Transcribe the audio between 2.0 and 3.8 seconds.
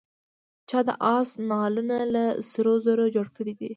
له سرو زرو جوړ کړي دي.